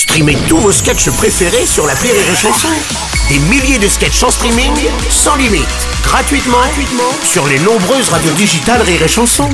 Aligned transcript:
Streamez 0.00 0.38
tous 0.48 0.56
vos 0.56 0.72
sketchs 0.72 1.10
préférés 1.10 1.66
sur 1.66 1.86
la 1.86 1.92
Rire 1.92 2.14
et 2.14 2.34
Chanson. 2.34 2.68
Des 3.28 3.38
milliers 3.38 3.78
de 3.78 3.86
sketchs 3.86 4.22
en 4.22 4.30
streaming, 4.30 4.72
sans 5.10 5.36
limite, 5.36 5.68
gratuitement, 6.02 6.56
gratuitement 6.56 7.12
sur 7.22 7.46
les 7.46 7.58
nombreuses 7.58 8.08
radios 8.08 8.32
digitales 8.32 8.80
Rire 8.80 9.02
et 9.02 9.08
Chanson. 9.08 9.50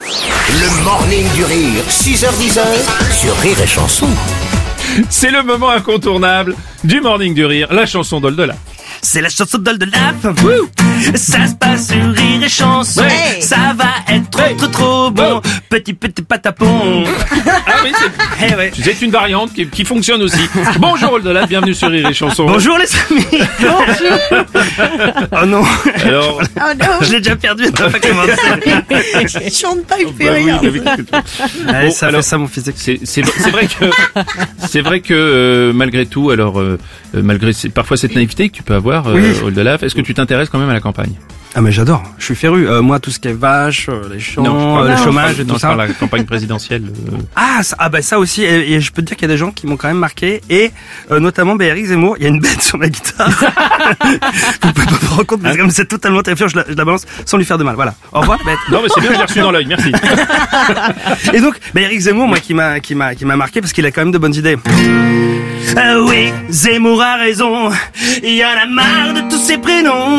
Le 0.00 0.82
morning 0.82 1.30
du 1.34 1.44
rire, 1.44 1.84
6h10 1.90 2.58
sur 3.20 3.36
Rire 3.36 3.60
et 3.60 3.66
Chanson. 3.66 4.08
C'est 5.10 5.30
le 5.30 5.42
moment 5.42 5.68
incontournable 5.68 6.56
du 6.82 7.02
Morning 7.02 7.34
du 7.34 7.44
Rire, 7.44 7.70
la 7.70 7.84
chanson 7.84 8.18
d'Oldola. 8.18 8.54
C'est 9.02 9.20
la 9.22 9.28
chanson 9.28 9.58
d'Ol 9.58 9.78
de 9.78 9.86
la 9.86 10.14
Ça 11.16 11.46
se 11.46 11.54
passe 11.54 11.88
sur 11.88 11.96
rire 12.12 12.42
et 12.44 12.48
chanson. 12.48 13.00
Ouais. 13.02 13.40
Ça 13.40 13.74
va 13.76 13.88
être 14.14 14.28
trop, 14.30 14.54
trop, 14.56 14.66
trop 14.68 15.10
bon. 15.10 15.40
Petit, 15.68 15.94
petit 15.94 16.22
patapon. 16.22 17.04
Ah 17.72 17.82
oui, 17.84 17.92
c'est- 17.98 18.46
Eh 18.50 18.54
ouais. 18.56 18.72
c'est 18.82 19.00
une 19.02 19.10
variante 19.12 19.54
qui, 19.54 19.66
qui 19.66 19.84
fonctionne 19.84 20.20
aussi. 20.22 20.40
Bonjour 20.78 21.12
Oldola, 21.14 21.46
bienvenue 21.46 21.72
sur 21.72 21.88
Rire 21.88 22.08
et 22.10 22.14
Chanson. 22.14 22.44
Bonjour 22.46 22.76
les 22.78 22.86
amis. 23.10 23.44
Bonjour. 23.60 24.18
oh 25.42 25.46
non. 25.46 25.62
Alors, 26.04 26.42
Je 27.02 27.12
l'ai 27.12 27.18
déjà 27.20 27.36
perdu. 27.36 27.64
elle 27.66 27.72
pas 27.72 27.98
commencé. 28.00 28.32
Il 29.46 29.52
chante 29.52 29.84
pas, 29.86 29.96
il 29.98 30.08
fait 30.14 30.24
bah 30.24 30.32
oui, 30.34 30.44
rien. 30.44 30.60
bah 30.62 30.68
oui, 30.72 30.80
que- 30.80 31.70
Allez, 31.70 31.88
Bon, 31.88 31.94
ça 31.94 32.08
alors- 32.08 32.22
fait 32.22 32.28
ça 32.28 32.38
mon 32.38 32.48
physique. 32.48 32.74
c'est 32.76 32.98
c'est- 33.04 33.22
c'est 33.24 33.50
vrai 33.50 33.66
que 33.66 33.84
c'est 34.68 34.80
vrai 34.82 35.00
que 35.00 35.14
euh, 35.14 35.72
malgré 35.72 36.04
tout, 36.06 36.30
alors 36.30 36.60
euh, 36.60 36.78
euh, 37.14 37.22
malgré 37.22 37.52
parfois 37.72 37.96
cette 37.96 38.14
naïveté 38.14 38.48
que 38.50 38.56
tu 38.56 38.62
peux 38.62 38.74
avoir, 38.74 38.89
euh, 38.92 39.14
Oui. 39.14 39.40
Oldola, 39.44 39.76
est-ce 39.80 39.94
que 39.94 40.00
tu 40.00 40.14
t'intéresses 40.14 40.48
quand 40.48 40.58
même 40.58 40.70
à 40.70 40.74
la 40.74 40.80
campagne? 40.80 41.14
Ah 41.54 41.60
mais 41.60 41.72
j'adore. 41.72 42.04
Je 42.18 42.26
suis 42.26 42.36
féru. 42.36 42.68
Euh, 42.68 42.80
moi 42.80 43.00
tout 43.00 43.10
ce 43.10 43.18
qui 43.18 43.26
est 43.26 43.32
vache, 43.32 43.88
euh, 43.88 44.02
les 44.12 44.20
champs, 44.20 44.84
euh, 44.84 44.88
le 44.88 44.96
chômage 44.96 45.40
non, 45.40 45.54
tout 45.54 45.58
ça. 45.58 45.74
la 45.74 45.88
campagne 45.88 46.24
présidentielle. 46.24 46.84
Ah, 47.36 47.62
ça, 47.62 47.76
ah 47.78 47.88
bah 47.88 48.02
ça 48.02 48.18
aussi, 48.18 48.42
et, 48.42 48.72
et 48.72 48.80
je 48.80 48.92
peux 48.92 49.02
te 49.02 49.06
dire 49.08 49.16
qu'il 49.16 49.26
y 49.26 49.30
a 49.30 49.34
des 49.34 49.38
gens 49.38 49.50
qui 49.50 49.66
m'ont 49.66 49.76
quand 49.76 49.88
même 49.88 49.98
marqué, 49.98 50.40
et 50.50 50.70
notamment 51.10 51.56
bah, 51.56 51.64
Eric 51.64 51.86
Zemmour, 51.86 52.16
il 52.18 52.22
y 52.22 52.26
a 52.26 52.28
une 52.28 52.40
bête 52.40 52.62
sur 52.62 52.78
ma 52.78 52.88
guitare. 52.88 53.28
vous 54.62 54.72
pouvez 54.72 54.86
pas 54.86 54.92
vous 55.00 55.08
rendre 55.10 55.24
compte, 55.24 55.42
mais 55.42 55.56
comme 55.56 55.70
c'est 55.70 55.86
totalement 55.86 56.22
terrifiant, 56.22 56.48
je 56.48 56.56
la, 56.56 56.64
je 56.68 56.74
la 56.74 56.84
balance 56.84 57.06
sans 57.24 57.36
lui 57.36 57.44
faire 57.44 57.58
de 57.58 57.64
mal. 57.64 57.74
Voilà. 57.74 57.94
Au 58.12 58.20
revoir, 58.20 58.38
bête. 58.44 58.58
Non 58.70 58.80
mais 58.82 58.88
c'est 58.94 59.00
bien, 59.00 59.12
je 59.12 59.18
l'ai 59.18 59.24
reçu 59.24 59.40
dans 59.40 59.50
l'œil, 59.52 59.66
merci. 59.66 59.92
Et 61.32 61.40
donc, 61.40 61.56
bah, 61.74 61.80
Eric 61.80 62.00
Zemmour, 62.00 62.28
moi, 62.28 62.38
qui 62.38 62.54
m'a, 62.54 62.80
qui 62.80 62.94
m'a, 62.94 63.14
qui 63.14 63.24
m'a 63.24 63.36
marqué 63.36 63.60
parce 63.60 63.72
qu'il 63.72 63.84
a 63.86 63.90
quand 63.90 64.02
même 64.02 64.12
de 64.12 64.18
bonnes 64.18 64.34
idées. 64.34 64.56
Ah 65.76 65.96
oui, 66.00 66.32
Zemmour 66.48 67.02
a 67.02 67.16
raison. 67.16 67.70
Il 68.22 68.34
y 68.34 68.44
en 68.44 68.48
a 68.48 68.66
marre 68.66 69.14
de 69.14 69.20
tous 69.30 69.38
ces 69.40 69.58
prénoms 69.58 70.18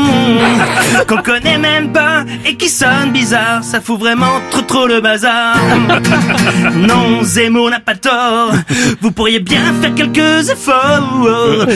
qu'on 1.07 1.21
connaît 1.21 1.57
même 1.57 1.91
pas 1.91 2.23
et 2.45 2.55
qui 2.55 2.69
sonnent 2.69 3.11
bizarre. 3.11 3.63
Ça 3.63 3.81
fout 3.81 3.99
vraiment 3.99 4.39
trop 4.49 4.61
trop 4.61 4.87
le 4.87 5.01
bazar. 5.01 5.57
Non, 6.73 7.21
Zemmour 7.23 7.69
n'a 7.69 7.79
pas 7.79 7.95
tort. 7.95 8.51
Vous 9.01 9.11
pourriez 9.11 9.39
bien 9.39 9.61
faire 9.81 9.93
quelques 9.93 10.49
efforts. 10.49 11.27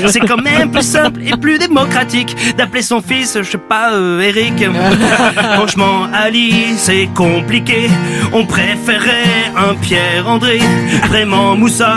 C'est 0.08 0.20
quand 0.20 0.42
même 0.42 0.72
plus 0.72 0.84
simple 0.84 1.22
et 1.26 1.36
plus 1.38 1.58
démocratique 1.58 2.36
d'appeler 2.58 2.82
son 2.82 3.02
fils, 3.02 3.38
je 3.42 3.50
sais 3.52 3.58
pas, 3.58 3.92
euh, 3.94 4.22
Eric. 4.22 4.64
Franchement, 5.56 6.08
Ali, 6.14 6.74
c'est 6.78 7.10
compliqué. 7.14 7.90
On 8.34 8.46
préférerait 8.46 9.52
un 9.56 9.76
Pierre-André. 9.76 10.60
Vraiment, 11.08 11.56
Moussa, 11.56 11.96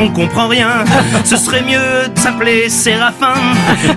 on 0.00 0.08
comprend 0.08 0.48
rien. 0.48 0.84
Ce 1.24 1.36
serait 1.36 1.62
mieux 1.62 2.08
de 2.14 2.18
s'appeler 2.18 2.68
Séraphin. 2.68 3.34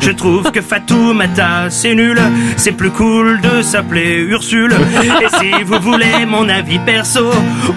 Je 0.02 0.12
trouve 0.12 0.52
que 0.52 0.62
Fatoumata, 0.62 1.70
c'est 1.70 1.96
nul. 1.96 2.20
C'est 2.58 2.74
plus 2.74 2.92
cool 2.92 3.40
de 3.42 3.62
s'appeler 3.62 4.18
Ursule. 4.18 4.76
Et 5.22 5.28
si 5.40 5.64
vous 5.64 5.80
voulez 5.80 6.26
mon 6.28 6.48
avis 6.50 6.80
perso, 6.80 7.32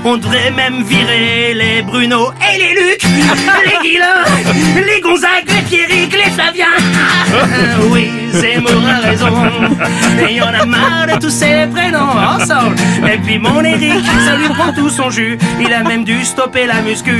on 0.04 0.16
devrait 0.16 0.50
même 0.50 0.82
virer 0.82 1.54
les 1.54 1.82
Bruno 1.82 2.32
et 2.52 2.58
les 2.58 2.74
Luc, 2.74 3.02
les 3.64 3.88
Guilin, 3.88 4.24
les 4.86 5.00
Gonzague, 5.00 5.48
les 5.48 5.62
Pierrick, 5.62 6.12
les 6.12 6.30
Flavien. 6.30 6.66
Oui, 7.90 8.10
Zemmour 8.34 8.82
a 8.86 9.00
raison. 9.06 9.26
Et 10.28 10.34
y 10.34 10.40
en 10.42 10.48
a 10.48 10.64
marre 10.64 11.06
de 11.14 11.20
tous 11.20 11.30
ces 11.30 11.66
prénoms 11.72 12.16
ensemble. 12.34 12.76
Et 13.12 13.18
puis 13.18 13.38
mon 13.38 13.62
Eric, 13.62 14.04
ça 14.26 14.36
lui 14.36 14.48
prend 14.48 14.72
tout 14.72 14.90
son 14.90 15.10
jus. 15.10 15.38
Il 15.60 15.72
a 15.72 15.82
même 15.82 16.04
dû 16.04 16.24
stopper 16.24 16.66
la 16.66 16.82
muscu. 16.82 17.16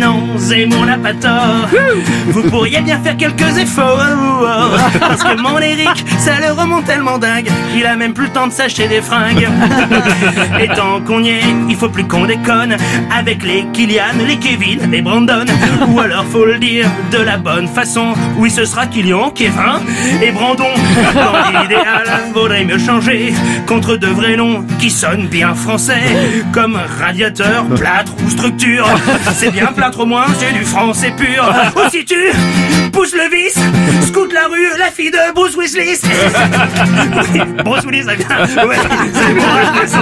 Non, 0.00 0.36
Zemmour 0.36 0.86
n'a 0.86 0.98
pas 0.98 1.14
tort. 1.14 1.68
Vous 2.26 2.42
pourriez 2.50 2.80
bien 2.80 2.98
faire 3.02 3.16
quelques 3.16 3.58
efforts. 3.58 4.31
Parce 5.00 5.22
que 5.22 5.40
mon 5.40 5.58
Eric, 5.58 6.04
ça 6.18 6.32
le 6.40 6.52
remonte 6.52 6.84
tellement 6.84 7.18
dingue. 7.18 7.48
Il 7.76 7.86
a 7.86 7.96
même 7.96 8.14
plus 8.14 8.26
le 8.26 8.32
temps 8.32 8.46
de 8.46 8.52
s'acheter 8.52 8.88
des 8.88 9.00
fringues. 9.00 9.48
Et 10.60 10.68
tant 10.68 11.00
qu'on 11.00 11.22
y 11.22 11.30
est, 11.30 11.54
il 11.68 11.76
faut 11.76 11.88
plus 11.88 12.04
qu'on 12.04 12.26
déconne. 12.26 12.76
Avec 13.16 13.42
les 13.42 13.64
Kylian, 13.72 14.24
les 14.26 14.38
Kevin, 14.38 14.90
les 14.90 15.02
Brandon. 15.02 15.44
Ou 15.88 16.00
alors 16.00 16.24
faut 16.24 16.44
le 16.44 16.58
dire 16.58 16.86
de 17.10 17.18
la 17.18 17.36
bonne 17.36 17.68
façon. 17.68 18.14
Oui, 18.36 18.50
ce 18.50 18.64
sera 18.64 18.86
Kylian, 18.86 19.30
Kevin 19.30 19.52
et 20.22 20.30
Brandon. 20.32 20.72
Dans 21.14 21.60
l'idéal, 21.60 22.04
vaudrait 22.34 22.64
mieux 22.64 22.78
changer 22.78 23.32
contre 23.66 23.96
de 23.96 24.06
vrais 24.06 24.36
noms 24.36 24.64
qui 24.78 24.90
sonnent 24.90 25.26
bien 25.26 25.54
français. 25.54 26.02
Comme 26.52 26.78
radiateur, 27.00 27.64
plâtre 27.66 28.12
ou 28.24 28.30
structure. 28.30 28.86
C'est 29.34 29.50
bien 29.50 29.66
plâtre 29.66 30.00
au 30.00 30.06
moins, 30.06 30.26
c'est 30.38 30.52
du 30.52 30.64
français 30.64 31.12
pur. 31.16 31.52
Ou 31.76 31.90
si 31.90 32.04
tu 32.04 32.16
pousses 33.02 33.14
le 33.14 33.28
vis, 33.30 34.06
scoute 34.06 34.32
la 34.32 34.46
rue, 34.46 34.78
la 34.78 34.86
fille 34.86 35.10
de 35.10 35.34
Bruce 35.34 35.56
Willis. 35.56 36.00
Oui, 37.34 37.40
Bruce 37.64 37.84
Willis, 37.84 38.04
ça 38.04 38.14
vient. 38.14 38.66
Ouais, 38.66 38.76
c'est. 39.86 39.98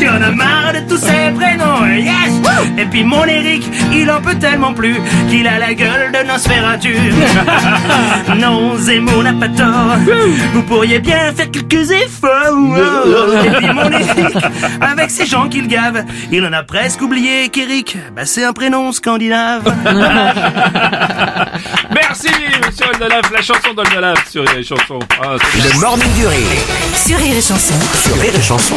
Il 0.00 0.08
en 0.08 0.22
a 0.22 0.30
marre 0.30 0.72
de 0.74 0.88
tous 0.88 0.96
ces 0.96 1.30
prénoms, 1.34 1.86
yes. 1.86 2.34
Et 2.78 2.86
puis 2.86 3.04
mon 3.04 3.24
Eric, 3.24 3.62
il 3.92 4.10
en 4.10 4.20
peut 4.20 4.34
tellement 4.34 4.72
plus 4.72 4.96
qu'il 5.30 5.46
a 5.46 5.58
la 5.58 5.74
gueule 5.74 6.12
de 6.12 6.26
Nosferatu. 6.26 6.96
Non, 8.36 8.76
Zemmour 8.76 9.22
n'a 9.22 9.32
pas 9.32 9.48
tort. 9.48 9.96
Vous 10.52 10.62
pourriez 10.62 10.98
bien 10.98 11.32
faire 11.34 11.50
quelques 11.50 11.90
efforts. 11.90 12.56
Et 13.44 13.50
puis 13.50 13.72
mon 13.72 13.90
Eric, 13.90 14.36
avec 14.80 15.10
ces 15.10 15.26
gens 15.26 15.48
qu'il 15.48 15.68
gave 15.68 16.04
Il 16.32 16.44
en 16.44 16.52
a 16.52 16.62
presque 16.62 17.00
oublié 17.02 17.48
qu'Eric, 17.48 17.96
bah 18.14 18.24
c'est 18.24 18.44
un 18.44 18.52
prénom 18.52 18.90
scandinave 18.92 19.62
Merci 21.92 22.28
Monsieur 22.64 22.86
Oldola, 22.92 23.20
la 23.32 23.42
chanson 23.42 23.74
d'Oldola 23.74 24.14
sur 24.30 24.42
Rire 24.46 24.58
et 24.58 24.62
Chanson. 24.64 24.98
Ah. 25.22 25.36
Le 25.54 25.80
morning 25.80 26.12
du 26.14 26.26
rire 26.26 26.46
Sur 27.06 27.18
Rire 27.18 27.36
et 27.36 27.42
Chanson. 27.42 27.74
sur 28.04 28.20
Rire 28.20 28.32
et 28.36 28.42
Chanson. 28.42 28.76